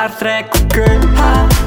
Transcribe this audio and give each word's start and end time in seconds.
þar 0.00 0.12
þrekku 0.16 0.84
ha 1.18 1.59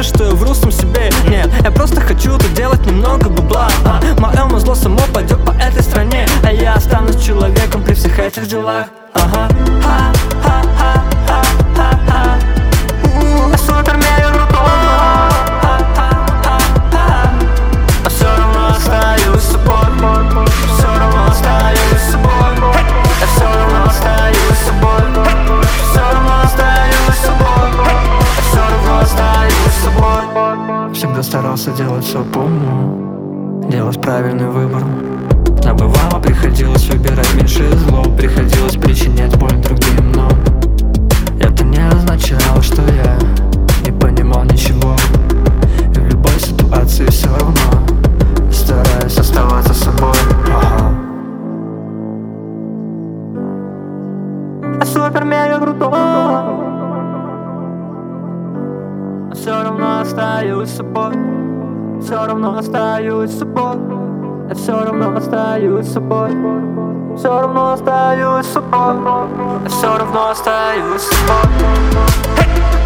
веришь, 0.00 0.14
что 0.14 0.24
я 0.24 0.30
в 0.30 0.42
русом 0.42 0.72
себе? 0.72 1.10
Нет, 1.28 1.50
я 1.62 1.70
просто 1.70 2.00
хочу 2.00 2.36
тут 2.38 2.52
делать 2.54 2.84
немного 2.86 3.28
бабла. 3.28 3.68
А, 3.84 4.00
Мое 4.18 4.44
мозло 4.46 4.74
само 4.74 5.00
пойдет 5.12 5.44
по 5.44 5.50
этой 5.52 5.82
стране. 5.82 6.26
А 6.42 6.52
я 6.52 6.74
останусь 6.74 7.22
человеком 7.22 7.82
при 7.82 7.94
всех 7.94 8.18
этих 8.18 8.46
делах. 8.48 8.86
Ага, 9.14 9.48
ха. 9.82 10.19
старался 31.60 31.72
делать 31.72 32.04
все 32.04 32.24
помню 32.24 33.68
Делать 33.68 34.00
правильный 34.00 34.48
выбор. 34.48 34.82
Но 35.64 35.74
бывало 35.74 36.20
приходилось 36.22 36.88
выбирать 36.88 37.34
меньше 37.34 37.70
зло 37.76 38.02
Приходилось 38.16 38.76
причинять 38.76 39.36
боль 39.38 39.52
другим, 39.62 40.12
но 40.12 40.28
Это 41.38 41.64
не 41.64 41.86
означало, 41.86 42.62
что 42.62 42.82
я 42.82 43.18
не 43.84 43.92
понимал 43.92 44.44
ничего. 44.44 44.96
И 45.94 45.98
в 45.98 46.08
любой 46.08 46.40
ситуации 46.40 47.06
все 47.06 47.28
равно 47.28 48.50
Стараюсь 48.50 49.18
оставаться 49.18 49.74
собой. 49.74 50.16
Ага. 50.46 50.94
А 54.80 54.84
Супер-мега-крутой 54.86 56.70
все 59.34 59.62
равно 59.62 60.00
остаюсь 60.00 60.70
собой 60.70 61.49
все 62.00 62.26
равно 62.26 62.58
остаюсь 62.58 63.30
собой. 63.30 63.76
Я 64.48 64.54
все 64.54 64.84
равно 64.84 65.16
остаюсь 65.16 65.86
собой. 65.86 66.30
Все 67.16 67.28
равно 67.28 67.72
остаюсь 67.72 68.46
собой. 68.46 68.96
Я 69.62 69.68
все 69.68 69.98
равно 69.98 70.30
остаюсь 70.30 71.02
собой! 71.02 72.79